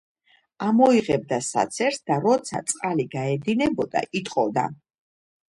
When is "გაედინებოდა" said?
3.13-4.05